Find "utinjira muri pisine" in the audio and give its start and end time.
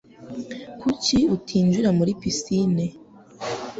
1.35-2.85